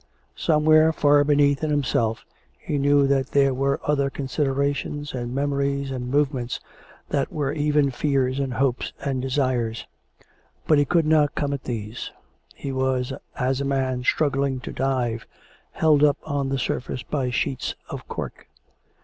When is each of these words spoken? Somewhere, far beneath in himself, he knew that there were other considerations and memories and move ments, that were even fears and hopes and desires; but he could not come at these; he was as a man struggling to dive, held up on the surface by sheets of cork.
Somewhere, 0.35 0.91
far 0.91 1.23
beneath 1.23 1.63
in 1.63 1.69
himself, 1.69 2.25
he 2.57 2.79
knew 2.79 3.05
that 3.05 3.27
there 3.33 3.53
were 3.53 3.79
other 3.83 4.09
considerations 4.09 5.13
and 5.13 5.31
memories 5.35 5.91
and 5.91 6.09
move 6.09 6.33
ments, 6.33 6.59
that 7.09 7.31
were 7.31 7.53
even 7.53 7.91
fears 7.91 8.39
and 8.39 8.55
hopes 8.55 8.93
and 9.05 9.21
desires; 9.21 9.85
but 10.65 10.79
he 10.79 10.85
could 10.85 11.05
not 11.05 11.35
come 11.35 11.53
at 11.53 11.65
these; 11.65 12.09
he 12.55 12.71
was 12.71 13.13
as 13.35 13.61
a 13.61 13.63
man 13.63 14.03
struggling 14.03 14.59
to 14.61 14.71
dive, 14.71 15.27
held 15.73 16.03
up 16.03 16.17
on 16.23 16.49
the 16.49 16.57
surface 16.57 17.03
by 17.03 17.29
sheets 17.29 17.75
of 17.87 18.07
cork. 18.07 18.47